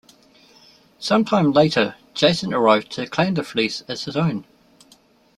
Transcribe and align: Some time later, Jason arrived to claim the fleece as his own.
Some 0.97 1.25
time 1.25 1.51
later, 1.51 1.93
Jason 2.15 2.55
arrived 2.55 2.91
to 2.93 3.05
claim 3.05 3.35
the 3.35 3.43
fleece 3.43 3.81
as 3.87 4.05
his 4.05 4.17
own. 4.17 4.45